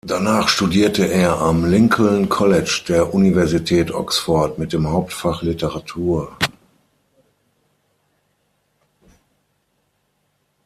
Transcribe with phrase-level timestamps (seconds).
[0.03, 6.35] Danach studierte er am Lincoln College der Universität Oxford mit dem Hauptfach Literatur.